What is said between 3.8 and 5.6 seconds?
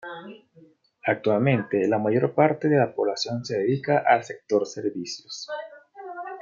al sector servicios.